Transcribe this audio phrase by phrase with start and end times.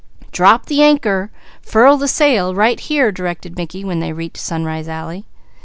[0.31, 1.29] "Drop the anchor,
[1.61, 5.25] furl the sail, right here," directed Mickey when they reached Sunrise Alley.